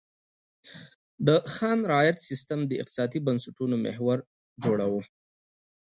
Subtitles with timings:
[1.27, 4.17] د خان رعیت سیستم د اقتصادي بنسټونو محور
[4.63, 5.01] جوړاوه.